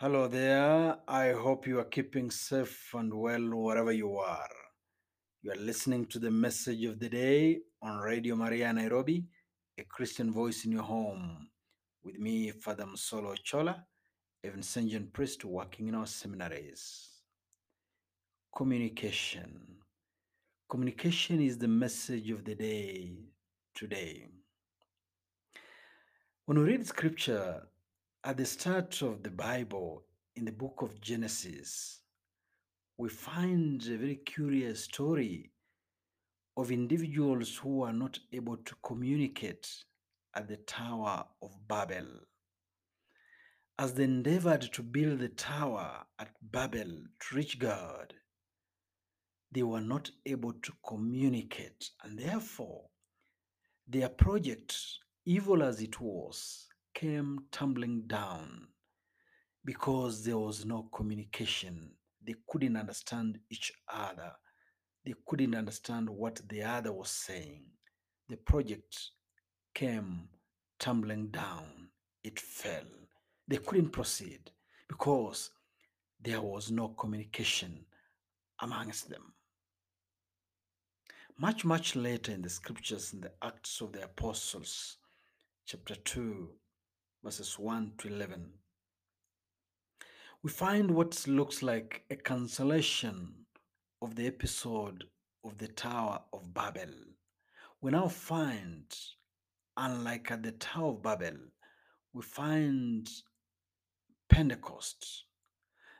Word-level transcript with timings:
Hello 0.00 0.28
there. 0.28 0.96
I 1.06 1.32
hope 1.32 1.66
you 1.66 1.78
are 1.78 1.84
keeping 1.84 2.30
safe 2.30 2.94
and 2.94 3.12
well 3.12 3.50
wherever 3.52 3.92
you 3.92 4.16
are. 4.16 4.48
You 5.42 5.52
are 5.52 5.56
listening 5.56 6.06
to 6.06 6.18
the 6.18 6.30
message 6.30 6.82
of 6.84 6.98
the 6.98 7.10
day 7.10 7.58
on 7.82 7.98
Radio 7.98 8.34
Maria 8.34 8.72
Nairobi, 8.72 9.26
a 9.76 9.84
Christian 9.84 10.32
voice 10.32 10.64
in 10.64 10.72
your 10.72 10.84
home. 10.84 11.48
With 12.02 12.18
me, 12.18 12.50
Father 12.50 12.86
Msolo 12.86 13.36
Chola, 13.42 13.84
a 14.42 14.48
Vincentian 14.48 15.12
priest 15.12 15.44
working 15.44 15.88
in 15.88 15.94
our 15.94 16.06
seminaries. 16.06 17.10
Communication. 18.56 19.60
Communication 20.70 21.42
is 21.42 21.58
the 21.58 21.68
message 21.68 22.30
of 22.30 22.46
the 22.46 22.54
day 22.54 23.18
today. 23.74 24.28
When 26.46 26.58
we 26.58 26.64
read 26.64 26.86
scripture 26.86 27.66
at 28.22 28.36
the 28.36 28.44
start 28.44 29.00
of 29.00 29.22
the 29.22 29.30
Bible 29.30 30.04
in 30.36 30.44
the 30.44 30.52
book 30.52 30.82
of 30.82 31.00
Genesis, 31.00 32.00
we 32.98 33.08
find 33.08 33.82
a 33.82 33.96
very 33.96 34.16
curious 34.26 34.84
story 34.84 35.50
of 36.58 36.70
individuals 36.70 37.56
who 37.56 37.82
are 37.82 37.94
not 37.94 38.18
able 38.34 38.58
to 38.58 38.74
communicate 38.84 39.66
at 40.34 40.48
the 40.48 40.58
Tower 40.58 41.24
of 41.42 41.50
Babel. 41.66 42.06
As 43.78 43.94
they 43.94 44.04
endeavored 44.04 44.70
to 44.74 44.82
build 44.82 45.20
the 45.20 45.30
tower 45.30 46.04
at 46.18 46.28
Babel 46.42 46.90
to 47.20 47.34
reach 47.34 47.58
God, 47.58 48.12
they 49.50 49.62
were 49.62 49.80
not 49.80 50.10
able 50.26 50.52
to 50.52 50.72
communicate, 50.86 51.88
and 52.04 52.18
therefore 52.18 52.84
their 53.88 54.10
project, 54.10 54.76
evil 55.24 55.62
as 55.62 55.80
it 55.80 55.98
was, 55.98 56.69
came 57.00 57.38
tumbling 57.50 58.02
down 58.06 58.66
because 59.64 60.22
there 60.22 60.36
was 60.36 60.66
no 60.66 60.82
communication. 60.94 61.92
They 62.22 62.34
couldn't 62.46 62.76
understand 62.76 63.38
each 63.48 63.72
other. 63.88 64.32
They 65.06 65.14
couldn't 65.26 65.54
understand 65.54 66.10
what 66.10 66.42
the 66.46 66.62
other 66.62 66.92
was 66.92 67.08
saying. 67.08 67.62
The 68.28 68.36
project 68.36 68.98
came 69.74 70.28
tumbling 70.78 71.28
down. 71.28 71.88
It 72.22 72.38
fell. 72.38 72.84
They 73.48 73.56
couldn't 73.56 73.92
proceed 73.92 74.50
because 74.86 75.50
there 76.20 76.42
was 76.42 76.70
no 76.70 76.88
communication 76.88 77.86
amongst 78.60 79.08
them. 79.08 79.32
Much, 81.38 81.64
much 81.64 81.96
later 81.96 82.32
in 82.32 82.42
the 82.42 82.50
scriptures, 82.50 83.14
in 83.14 83.22
the 83.22 83.32
Acts 83.42 83.80
of 83.80 83.92
the 83.92 84.04
Apostles, 84.04 84.98
chapter 85.64 85.94
2, 85.94 86.50
verses 87.22 87.58
1 87.58 87.92
to 87.98 88.08
11, 88.08 88.48
we 90.42 90.50
find 90.50 90.90
what 90.90 91.26
looks 91.26 91.62
like 91.62 92.02
a 92.10 92.16
cancellation 92.16 93.34
of 94.00 94.14
the 94.14 94.26
episode 94.26 95.04
of 95.44 95.58
the 95.58 95.68
Tower 95.68 96.20
of 96.32 96.54
Babel. 96.54 96.88
We 97.82 97.90
now 97.90 98.08
find, 98.08 98.84
unlike 99.76 100.30
at 100.30 100.42
the 100.42 100.52
Tower 100.52 100.92
of 100.92 101.02
Babel, 101.02 101.36
we 102.14 102.22
find 102.22 103.08
Pentecost. 104.30 105.24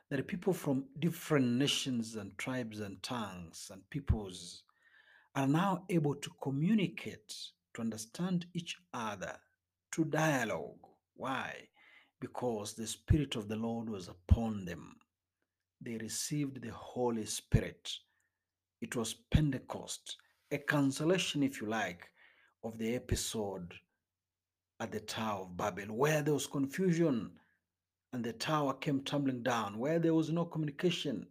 That 0.09 0.27
people 0.27 0.53
from 0.53 0.85
different 0.99 1.47
nations 1.57 2.15
and 2.15 2.37
tribes 2.37 2.81
and 2.81 3.01
tongues 3.01 3.69
and 3.71 3.89
peoples 3.89 4.63
are 5.35 5.47
now 5.47 5.85
able 5.89 6.15
to 6.15 6.29
communicate, 6.41 7.33
to 7.75 7.81
understand 7.81 8.47
each 8.53 8.75
other, 8.93 9.37
to 9.93 10.03
dialogue. 10.03 10.90
Why? 11.15 11.67
Because 12.19 12.73
the 12.73 12.87
Spirit 12.87 13.35
of 13.35 13.47
the 13.47 13.55
Lord 13.55 13.89
was 13.89 14.07
upon 14.07 14.65
them. 14.65 14.95
They 15.81 15.97
received 15.97 16.61
the 16.61 16.71
Holy 16.71 17.25
Spirit. 17.25 17.91
It 18.81 18.95
was 18.95 19.15
Pentecost, 19.31 20.17
a 20.51 20.57
cancellation, 20.57 21.43
if 21.43 21.61
you 21.61 21.67
like, 21.67 22.09
of 22.63 22.77
the 22.77 22.95
episode 22.95 23.73
at 24.79 24.91
the 24.91 24.99
Tower 24.99 25.43
of 25.43 25.57
Babel, 25.57 25.95
where 25.95 26.21
there 26.21 26.33
was 26.33 26.47
confusion 26.47 27.31
and 28.13 28.23
the 28.23 28.33
tower 28.33 28.73
came 28.73 29.03
tumbling 29.03 29.41
down, 29.41 29.77
where 29.79 29.99
there 29.99 30.13
was 30.13 30.29
no 30.29 30.45
communication 30.45 31.25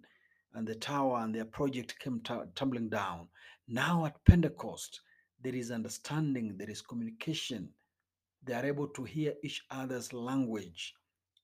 and 0.54 0.66
the 0.66 0.74
tower 0.74 1.20
and 1.20 1.34
their 1.34 1.44
project 1.44 1.98
came 2.00 2.20
tu- 2.22 2.46
tumbling 2.54 2.88
down. 2.88 3.28
Now 3.68 4.06
at 4.06 4.24
Pentecost, 4.24 5.00
there 5.42 5.54
is 5.54 5.70
understanding, 5.70 6.56
there 6.56 6.70
is 6.70 6.80
communication. 6.80 7.68
They 8.42 8.54
are 8.54 8.64
able 8.64 8.88
to 8.88 9.04
hear 9.04 9.34
each 9.42 9.62
other's 9.70 10.12
language, 10.12 10.94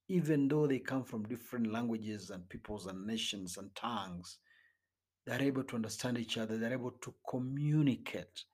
even 0.08 0.48
though 0.48 0.66
they 0.66 0.78
come 0.78 1.04
from 1.04 1.28
different 1.28 1.72
languages 1.72 2.30
and 2.30 2.48
peoples 2.48 2.86
and 2.86 3.06
nations 3.06 3.58
and 3.58 3.74
tongues. 3.74 4.38
They 5.26 5.34
are 5.34 5.42
able 5.42 5.64
to 5.64 5.76
understand 5.76 6.18
each 6.18 6.38
other, 6.38 6.56
they're 6.56 6.72
able 6.72 6.92
to 7.02 7.14
communicate 7.28 8.44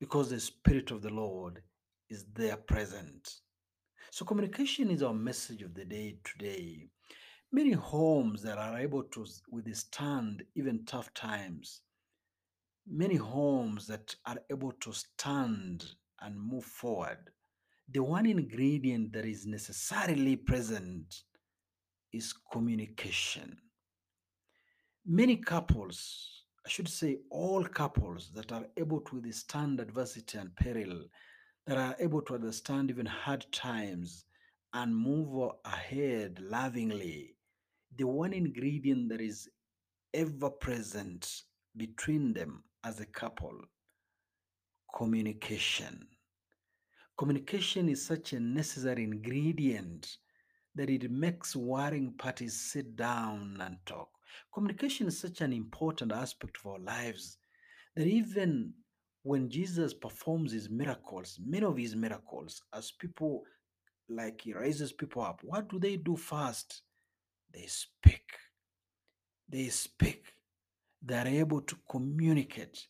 because 0.00 0.30
the 0.30 0.40
Spirit 0.40 0.90
of 0.90 1.00
the 1.00 1.10
Lord 1.10 1.62
is 2.10 2.24
there 2.34 2.56
present. 2.56 3.36
So, 4.10 4.24
communication 4.24 4.90
is 4.90 5.02
our 5.02 5.14
message 5.14 5.62
of 5.62 5.74
the 5.74 5.84
day 5.84 6.18
today. 6.24 6.88
Many 7.52 7.72
homes 7.72 8.42
that 8.42 8.58
are 8.58 8.78
able 8.78 9.04
to 9.04 9.26
withstand 9.50 10.42
even 10.56 10.84
tough 10.84 11.14
times, 11.14 11.82
many 12.86 13.14
homes 13.16 13.86
that 13.86 14.14
are 14.26 14.38
able 14.50 14.72
to 14.80 14.92
stand 14.92 15.84
and 16.20 16.38
move 16.38 16.64
forward. 16.64 17.30
The 17.92 18.02
one 18.02 18.24
ingredient 18.24 19.12
that 19.12 19.26
is 19.26 19.46
necessarily 19.46 20.36
present 20.36 21.24
is 22.10 22.32
communication. 22.50 23.58
Many 25.04 25.36
couples, 25.36 26.44
I 26.64 26.70
should 26.70 26.88
say 26.88 27.18
all 27.30 27.64
couples 27.64 28.30
that 28.34 28.50
are 28.50 28.64
able 28.78 29.00
to 29.02 29.20
withstand 29.20 29.78
adversity 29.78 30.38
and 30.38 30.56
peril, 30.56 31.02
that 31.66 31.76
are 31.76 31.94
able 31.98 32.22
to 32.22 32.34
understand 32.34 32.88
even 32.88 33.04
hard 33.04 33.44
times 33.52 34.24
and 34.72 34.96
move 34.96 35.50
ahead 35.66 36.38
lovingly, 36.40 37.36
the 37.96 38.06
one 38.06 38.32
ingredient 38.32 39.10
that 39.10 39.20
is 39.20 39.50
ever 40.14 40.48
present 40.48 41.42
between 41.76 42.32
them 42.32 42.64
as 42.84 43.00
a 43.00 43.06
couple 43.06 43.58
communication. 44.96 46.06
Communication 47.18 47.88
is 47.88 48.04
such 48.04 48.32
a 48.32 48.40
necessary 48.40 49.04
ingredient 49.04 50.16
that 50.74 50.90
it 50.90 51.10
makes 51.10 51.54
warring 51.54 52.14
parties 52.18 52.58
sit 52.58 52.96
down 52.96 53.58
and 53.60 53.76
talk. 53.84 54.08
Communication 54.52 55.06
is 55.06 55.18
such 55.18 55.40
an 55.40 55.52
important 55.52 56.12
aspect 56.12 56.56
of 56.58 56.72
our 56.72 56.78
lives 56.78 57.36
that 57.94 58.06
even 58.06 58.72
when 59.22 59.50
Jesus 59.50 59.94
performs 59.94 60.52
his 60.52 60.70
miracles, 60.70 61.38
many 61.44 61.64
of 61.64 61.76
his 61.76 61.94
miracles, 61.94 62.62
as 62.72 62.90
people 62.92 63.42
like 64.08 64.40
he 64.40 64.54
raises 64.54 64.92
people 64.92 65.22
up, 65.22 65.40
what 65.44 65.68
do 65.68 65.78
they 65.78 65.96
do 65.96 66.16
first? 66.16 66.82
They 67.52 67.66
speak. 67.66 68.24
They 69.48 69.68
speak. 69.68 70.32
They're 71.02 71.26
able 71.26 71.60
to 71.60 71.76
communicate 71.90 72.86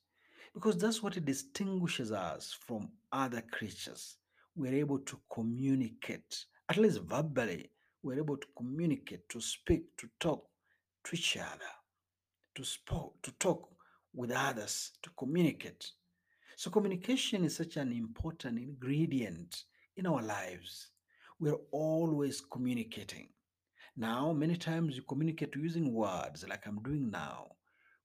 because 0.54 0.76
that's 0.76 1.02
what 1.02 1.16
it 1.16 1.24
distinguishes 1.24 2.12
us 2.12 2.56
from 2.66 2.90
other 3.12 3.42
creatures. 3.52 4.16
We're 4.54 4.74
able 4.74 4.98
to 4.98 5.18
communicate, 5.32 6.44
at 6.68 6.76
least 6.76 7.00
verbally, 7.00 7.70
we're 8.02 8.18
able 8.18 8.36
to 8.36 8.46
communicate, 8.56 9.28
to 9.30 9.40
speak, 9.40 9.96
to 9.98 10.08
talk 10.20 10.44
to 11.04 11.16
each 11.16 11.36
other, 11.36 11.72
to 12.54 12.64
spoke, 12.64 13.22
to 13.22 13.32
talk 13.32 13.68
with 14.14 14.30
others, 14.30 14.92
to 15.02 15.10
communicate. 15.16 15.90
So 16.56 16.70
communication 16.70 17.44
is 17.44 17.56
such 17.56 17.76
an 17.76 17.92
important 17.92 18.58
ingredient 18.58 19.64
in 19.96 20.06
our 20.06 20.22
lives. 20.22 20.90
We're 21.40 21.58
always 21.70 22.40
communicating. 22.40 23.28
Now, 23.96 24.32
many 24.32 24.56
times 24.56 24.96
you 24.96 25.02
communicate 25.02 25.54
using 25.56 25.92
words, 25.92 26.46
like 26.48 26.66
I'm 26.66 26.82
doing 26.82 27.10
now. 27.10 27.52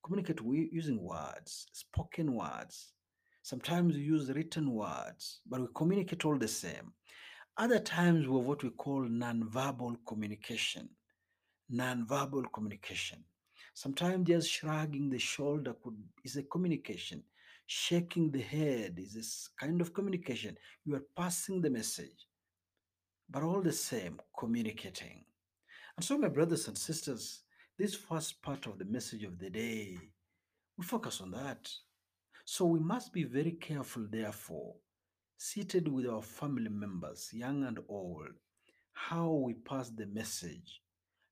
Communicate 0.08 0.40
using 0.72 1.04
words, 1.04 1.68
spoken 1.74 2.34
words. 2.34 2.94
Sometimes 3.42 3.96
we 3.96 4.04
use 4.04 4.32
written 4.32 4.72
words, 4.72 5.42
but 5.46 5.60
we 5.60 5.68
communicate 5.76 6.24
all 6.24 6.38
the 6.38 6.48
same. 6.48 6.94
Other 7.58 7.80
times 7.80 8.26
we 8.26 8.38
have 8.38 8.46
what 8.46 8.64
we 8.64 8.70
call 8.70 9.02
nonverbal 9.02 9.98
communication. 10.08 10.88
Nonverbal 11.70 12.46
communication. 12.54 13.22
Sometimes 13.74 14.30
just 14.30 14.50
shrugging 14.50 15.10
the 15.10 15.20
shoulder 15.20 15.76
could 15.84 15.98
is 16.24 16.38
a 16.38 16.44
communication. 16.44 17.22
Shaking 17.66 18.32
the 18.32 18.42
head 18.42 19.00
is 19.00 19.50
a 19.60 19.66
kind 19.66 19.82
of 19.82 19.94
communication. 19.94 20.56
You 20.86 20.96
are 20.96 21.04
passing 21.18 21.62
the 21.62 21.70
message, 21.70 22.28
but 23.30 23.44
all 23.44 23.62
the 23.62 23.74
same, 23.74 24.22
communicating. 24.40 25.26
And 25.98 26.06
so, 26.06 26.18
my 26.18 26.30
brothers 26.30 26.70
and 26.70 26.78
sisters, 26.78 27.42
this 27.78 27.96
first 27.96 28.42
part 28.42 28.66
of 28.68 28.80
the 28.80 28.86
message 28.86 29.24
of 29.24 29.40
the 29.40 29.50
day, 29.50 29.98
we 30.78 30.84
focus 30.84 31.22
on 31.22 31.32
that. 31.32 31.70
So, 32.46 32.66
we 32.66 32.80
must 32.80 33.14
be 33.14 33.24
very 33.24 33.52
careful, 33.52 34.08
therefore, 34.10 34.76
seated 35.38 35.88
with 35.88 36.08
our 36.08 36.22
family 36.22 36.70
members, 36.70 37.30
young 37.34 37.64
and 37.66 37.80
old, 37.90 38.30
how 38.94 39.32
we 39.32 39.54
pass 39.54 39.90
the 39.90 40.08
message 40.08 40.82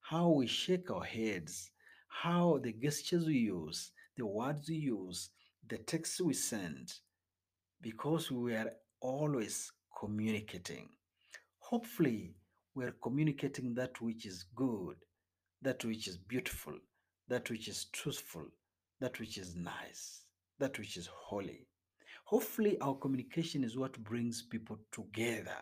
how 0.06 0.30
we 0.30 0.46
shake 0.46 0.92
our 0.92 1.04
heads, 1.04 1.72
how 2.08 2.60
the 2.62 2.72
gestures 2.74 3.26
we 3.26 3.34
use, 3.34 3.92
the 4.16 4.24
words 4.24 4.70
we 4.70 4.76
use, 4.76 5.32
the 5.68 5.80
texts 5.80 6.22
we 6.22 6.32
send, 6.32 6.94
because 7.82 8.30
we 8.30 8.54
are 8.54 8.72
always 9.02 9.72
communicating. 10.00 10.88
Hopefully, 11.58 12.36
we 12.76 12.86
are 12.86 12.96
communicating 13.02 13.74
that 13.74 14.00
which 14.00 14.28
is 14.28 14.46
good, 14.56 14.96
that 15.66 15.84
which 15.84 16.08
is 16.08 16.16
beautiful, 16.16 16.76
that 17.28 17.50
which 17.50 17.68
is 17.68 17.86
truthful, 17.86 18.46
that 19.02 19.20
which 19.20 19.40
is 19.40 19.56
nice, 19.56 20.22
that 20.60 20.78
which 20.78 20.96
is 20.96 21.10
holy. 21.12 21.68
Hopefully, 22.26 22.80
our 22.82 22.94
communication 22.94 23.64
is 23.64 23.76
what 23.76 24.04
brings 24.04 24.44
people 24.44 24.78
together. 24.92 25.58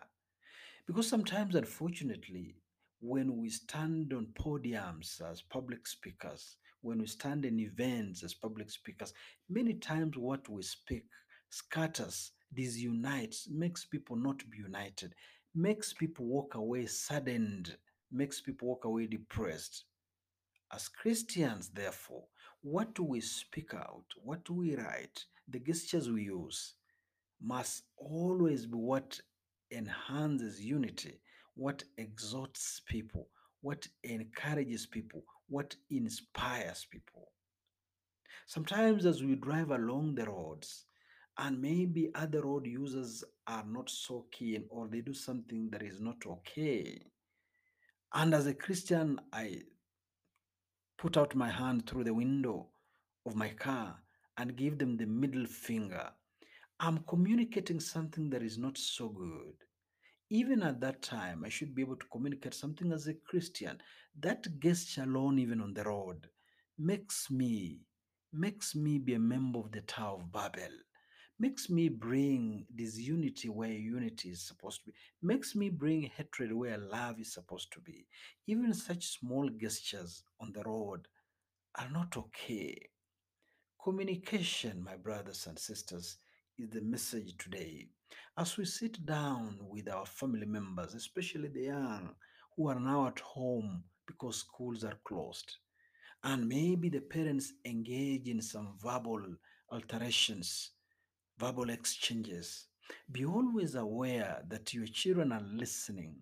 Because 0.86 1.08
sometimes, 1.08 1.54
unfortunately, 1.54 2.56
when 3.00 3.38
we 3.38 3.48
stand 3.48 4.12
on 4.12 4.26
podiums 4.38 5.22
as 5.22 5.40
public 5.40 5.86
speakers, 5.86 6.56
when 6.82 6.98
we 6.98 7.06
stand 7.06 7.46
in 7.46 7.58
events 7.58 8.22
as 8.22 8.34
public 8.34 8.70
speakers, 8.70 9.14
many 9.48 9.72
times 9.72 10.18
what 10.18 10.46
we 10.50 10.60
speak 10.60 11.04
scatters, 11.48 12.32
disunites, 12.52 13.48
makes 13.50 13.86
people 13.86 14.16
not 14.16 14.38
be 14.50 14.58
united, 14.58 15.14
makes 15.54 15.94
people 15.94 16.26
walk 16.26 16.56
away 16.56 16.84
saddened, 16.84 17.74
makes 18.12 18.42
people 18.42 18.68
walk 18.68 18.84
away 18.84 19.06
depressed. 19.06 19.84
As 20.74 20.88
Christians, 20.88 21.68
therefore, 21.68 22.24
what 22.60 22.96
do 22.96 23.04
we 23.04 23.20
speak 23.20 23.74
out? 23.74 24.06
What 24.24 24.44
do 24.44 24.54
we 24.54 24.74
write? 24.74 25.24
The 25.46 25.60
gestures 25.60 26.10
we 26.10 26.24
use 26.24 26.74
must 27.40 27.84
always 27.96 28.66
be 28.66 28.76
what 28.76 29.20
enhances 29.70 30.60
unity, 30.60 31.20
what 31.54 31.84
exhorts 31.96 32.80
people, 32.88 33.28
what 33.60 33.86
encourages 34.02 34.84
people, 34.84 35.22
what 35.48 35.76
inspires 35.90 36.88
people. 36.90 37.30
Sometimes, 38.46 39.06
as 39.06 39.22
we 39.22 39.36
drive 39.36 39.70
along 39.70 40.16
the 40.16 40.26
roads, 40.26 40.86
and 41.38 41.62
maybe 41.62 42.10
other 42.16 42.42
road 42.42 42.66
users 42.66 43.22
are 43.46 43.64
not 43.64 43.88
so 43.88 44.26
keen 44.32 44.64
or 44.70 44.88
they 44.88 45.02
do 45.02 45.14
something 45.14 45.70
that 45.70 45.82
is 45.82 46.00
not 46.00 46.16
okay. 46.26 47.00
And 48.12 48.34
as 48.34 48.46
a 48.46 48.54
Christian, 48.54 49.20
I 49.32 49.62
put 51.04 51.18
out 51.18 51.34
my 51.34 51.50
hand 51.50 51.86
through 51.86 52.02
the 52.02 52.14
window 52.14 52.66
of 53.26 53.36
my 53.36 53.50
car 53.50 53.94
and 54.38 54.56
give 54.56 54.78
them 54.78 54.96
the 54.96 55.04
middle 55.04 55.44
finger. 55.44 56.08
I'm 56.80 57.04
communicating 57.06 57.78
something 57.78 58.30
that 58.30 58.42
is 58.42 58.56
not 58.56 58.78
so 58.78 59.10
good. 59.10 59.52
Even 60.30 60.62
at 60.62 60.80
that 60.80 61.02
time, 61.02 61.44
I 61.44 61.50
should 61.50 61.74
be 61.74 61.82
able 61.82 61.96
to 61.96 62.06
communicate 62.10 62.54
something 62.54 62.90
as 62.90 63.06
a 63.06 63.12
Christian. 63.12 63.82
That 64.18 64.46
gesture 64.60 65.02
alone, 65.02 65.38
even 65.38 65.60
on 65.60 65.74
the 65.74 65.84
road, 65.84 66.26
makes 66.78 67.30
me 67.30 67.82
makes 68.32 68.74
me 68.74 68.96
be 68.98 69.12
a 69.12 69.18
member 69.18 69.58
of 69.58 69.72
the 69.72 69.82
Tower 69.82 70.20
of 70.22 70.32
Babel. 70.32 70.72
Makes 71.38 71.68
me 71.68 71.88
bring 71.88 72.64
disunity 72.74 73.48
where 73.48 73.72
unity 73.72 74.30
is 74.30 74.46
supposed 74.46 74.84
to 74.84 74.90
be. 74.90 74.96
Makes 75.20 75.56
me 75.56 75.68
bring 75.68 76.02
hatred 76.16 76.52
where 76.52 76.78
love 76.78 77.18
is 77.18 77.34
supposed 77.34 77.72
to 77.72 77.80
be. 77.80 78.06
Even 78.46 78.72
such 78.72 79.18
small 79.18 79.48
gestures 79.48 80.22
on 80.40 80.52
the 80.52 80.62
road 80.62 81.08
are 81.76 81.90
not 81.90 82.16
okay. 82.16 82.88
Communication, 83.82 84.82
my 84.82 84.96
brothers 84.96 85.46
and 85.48 85.58
sisters, 85.58 86.18
is 86.56 86.70
the 86.70 86.80
message 86.80 87.36
today. 87.36 87.88
As 88.38 88.56
we 88.56 88.64
sit 88.64 89.04
down 89.04 89.58
with 89.60 89.88
our 89.88 90.06
family 90.06 90.46
members, 90.46 90.94
especially 90.94 91.48
the 91.48 91.64
young 91.64 92.14
who 92.56 92.68
are 92.68 92.78
now 92.78 93.08
at 93.08 93.18
home 93.18 93.82
because 94.06 94.36
schools 94.36 94.84
are 94.84 94.98
closed, 95.04 95.56
and 96.22 96.48
maybe 96.48 96.88
the 96.88 97.00
parents 97.00 97.54
engage 97.64 98.28
in 98.28 98.40
some 98.40 98.74
verbal 98.80 99.20
alterations, 99.72 100.70
verbal 101.38 101.70
exchanges, 101.70 102.66
be 103.10 103.24
always 103.24 103.74
aware 103.74 104.42
that 104.48 104.74
your 104.74 104.86
children 104.86 105.32
are 105.32 105.42
listening. 105.52 106.16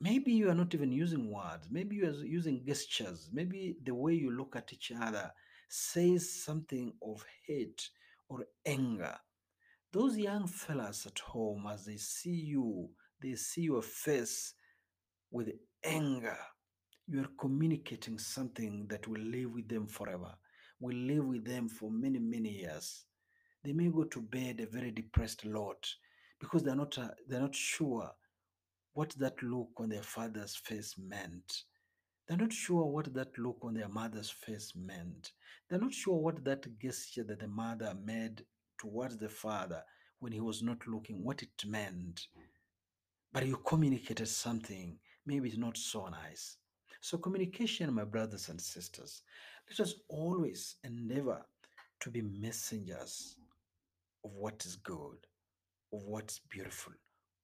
Maybe 0.00 0.32
you 0.32 0.48
are 0.48 0.54
not 0.54 0.74
even 0.74 0.92
using 0.92 1.32
words. 1.32 1.68
Maybe 1.70 1.96
you 1.96 2.06
are 2.06 2.24
using 2.24 2.64
gestures. 2.64 3.28
Maybe 3.32 3.76
the 3.82 3.94
way 3.94 4.14
you 4.14 4.30
look 4.30 4.54
at 4.54 4.72
each 4.72 4.92
other 4.92 5.32
says 5.68 6.44
something 6.44 6.92
of 7.02 7.24
hate 7.46 7.88
or 8.28 8.46
anger. 8.64 9.16
Those 9.92 10.16
young 10.16 10.46
fellas 10.46 11.06
at 11.06 11.18
home 11.18 11.66
as 11.66 11.84
they 11.84 11.96
see 11.96 12.30
you 12.30 12.90
they 13.20 13.34
see 13.34 13.62
your 13.62 13.82
face 13.82 14.54
with 15.30 15.50
anger. 15.82 16.38
You 17.08 17.22
are 17.22 17.30
communicating 17.38 18.18
something 18.18 18.86
that 18.88 19.08
will 19.08 19.20
live 19.20 19.54
with 19.54 19.68
them 19.68 19.88
forever. 19.88 20.34
Will 20.80 20.96
live 20.96 21.24
with 21.24 21.44
them 21.44 21.68
for 21.68 21.90
many 21.90 22.20
many 22.20 22.60
years 22.60 23.04
they 23.68 23.74
may 23.74 23.88
go 23.88 24.04
to 24.04 24.22
bed 24.22 24.60
a 24.60 24.66
very 24.66 24.90
depressed 24.90 25.44
lot 25.44 25.86
because 26.40 26.62
they're 26.62 26.74
not 26.74 26.96
uh, 26.96 27.08
they're 27.28 27.42
not 27.42 27.54
sure 27.54 28.10
what 28.94 29.14
that 29.18 29.42
look 29.42 29.68
on 29.76 29.90
their 29.90 30.02
father's 30.02 30.56
face 30.56 30.94
meant. 30.96 31.64
They're 32.26 32.38
not 32.38 32.50
sure 32.50 32.86
what 32.86 33.12
that 33.12 33.36
look 33.36 33.58
on 33.60 33.74
their 33.74 33.90
mother's 33.90 34.30
face 34.30 34.72
meant. 34.74 35.32
They're 35.68 35.78
not 35.78 35.92
sure 35.92 36.16
what 36.18 36.42
that 36.46 36.78
gesture 36.78 37.24
that 37.24 37.40
the 37.40 37.48
mother 37.48 37.94
made 38.02 38.42
towards 38.78 39.18
the 39.18 39.28
father 39.28 39.82
when 40.20 40.32
he 40.32 40.40
was 40.40 40.62
not 40.62 40.86
looking, 40.86 41.22
what 41.22 41.42
it 41.42 41.66
meant. 41.66 42.26
But 43.34 43.46
you 43.46 43.58
communicated 43.66 44.28
something, 44.28 44.98
maybe 45.26 45.50
it's 45.50 45.58
not 45.58 45.76
so 45.76 46.08
nice. 46.08 46.56
So, 47.02 47.18
communication, 47.18 47.92
my 47.92 48.04
brothers 48.04 48.48
and 48.48 48.58
sisters, 48.58 49.22
let 49.68 49.80
us 49.80 49.94
always 50.08 50.76
endeavor 50.84 51.44
to 52.00 52.10
be 52.10 52.22
messengers 52.22 53.37
of 54.24 54.32
what 54.32 54.64
is 54.64 54.76
good, 54.76 55.18
of 55.92 56.02
what's 56.04 56.40
beautiful, 56.50 56.92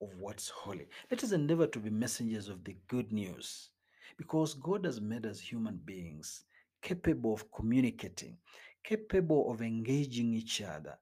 of 0.02 0.08
what's 0.18 0.48
holy. 0.48 0.88
Let 1.10 1.24
us 1.24 1.32
endeavor 1.32 1.66
to 1.68 1.78
be 1.78 1.90
messengers 1.90 2.48
of 2.48 2.64
the 2.64 2.76
good 2.88 3.12
news 3.12 3.70
because 4.18 4.54
God 4.54 4.84
has 4.84 5.00
made 5.00 5.26
us 5.26 5.40
human 5.40 5.80
beings 5.84 6.44
capable 6.82 7.32
of 7.32 7.50
communicating, 7.52 8.36
capable 8.84 9.50
of 9.50 9.62
engaging 9.62 10.34
each 10.34 10.60
other, 10.60 10.96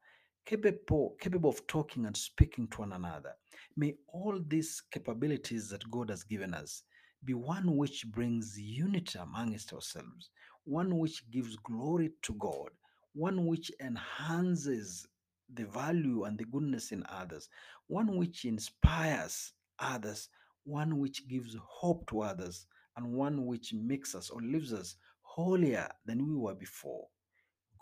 capable, 0.47 1.17
capable 1.21 1.51
of 1.51 1.67
talking 1.67 2.07
and 2.07 2.17
speaking 2.17 2.69
to 2.69 2.81
one 2.81 2.93
another. 2.93 3.33
May 3.77 3.95
all 4.09 4.41
these 4.47 4.83
capabilities 4.93 5.69
that 5.71 5.91
God 5.91 6.11
has 6.11 6.23
given 6.23 6.55
us 6.55 6.85
be 7.25 7.35
one 7.35 7.77
which 7.77 8.07
brings 8.13 8.59
unity 8.59 9.19
amongst 9.19 9.73
ourselves, 9.73 10.31
one 10.65 10.99
which 10.99 11.29
gives 11.31 11.57
glory 11.57 12.11
to 12.23 12.35
God, 12.35 12.71
one 13.15 13.47
which 13.47 13.71
enhances 13.81 15.07
the 15.55 15.67
value 15.67 16.25
and 16.25 16.39
the 16.39 16.45
goodness 16.45 16.93
in 16.93 17.05
others, 17.09 17.49
one 17.87 18.17
which 18.17 18.45
inspires 18.45 19.53
others, 19.79 20.29
one 20.65 20.99
which 20.99 21.29
gives 21.29 21.57
hope 21.67 22.09
to 22.09 22.21
others, 22.21 22.67
and 22.97 23.13
one 23.13 23.47
which 23.47 23.73
makes 23.75 24.15
us 24.15 24.31
or 24.31 24.41
leaves 24.41 24.73
us 24.73 24.97
holier 25.23 25.89
than 26.05 26.27
we 26.27 26.35
were 26.37 26.55
before. 26.55 27.07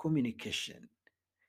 Communication. 0.01 0.89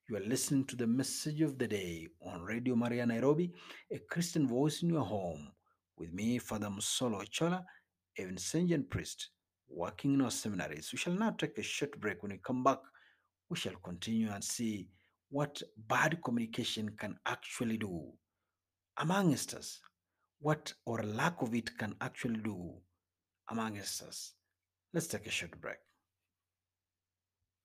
You 0.09 0.17
are 0.17 0.27
listening 0.27 0.65
to 0.65 0.75
the 0.75 0.87
message 0.87 1.41
of 1.41 1.57
the 1.57 1.67
day 1.67 2.07
on 2.25 2.41
Radio 2.41 2.75
Maria 2.75 3.05
Nairobi, 3.05 3.53
a 3.91 3.99
Christian 4.09 4.47
voice 4.47 4.83
in 4.83 4.89
your 4.89 5.05
home, 5.05 5.51
with 5.97 6.11
me, 6.11 6.37
Father 6.37 6.67
Musolo 6.67 7.23
Chola, 7.29 7.63
a 8.17 8.21
Vincentian 8.23 8.89
priest, 8.89 9.29
working 9.69 10.15
in 10.15 10.21
our 10.21 10.31
seminaries. 10.31 10.91
We 10.91 10.97
shall 10.97 11.13
now 11.13 11.31
take 11.31 11.57
a 11.57 11.63
short 11.63 11.97
break. 11.99 12.23
When 12.23 12.31
we 12.33 12.39
come 12.39 12.63
back, 12.63 12.79
we 13.49 13.55
shall 13.57 13.75
continue 13.83 14.29
and 14.31 14.43
see 14.43 14.87
what 15.31 15.61
bad 15.87 16.21
communication 16.23 16.89
can 16.99 17.15
actually 17.25 17.77
do 17.77 18.11
amongst 18.97 19.53
us, 19.53 19.79
what 20.39 20.73
or 20.85 21.01
lack 21.03 21.41
of 21.41 21.55
it 21.55 21.75
can 21.77 21.95
actually 22.01 22.41
do 22.41 22.73
amongst 23.49 24.03
us. 24.03 24.33
Let's 24.93 25.07
take 25.07 25.25
a 25.25 25.31
short 25.31 25.59
break. 25.61 25.77